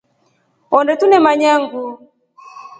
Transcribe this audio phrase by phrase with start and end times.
[0.71, 1.91] Honde tunemanya nguu.